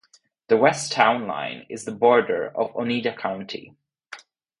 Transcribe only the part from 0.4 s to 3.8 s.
The west town line is the border of Oneida County.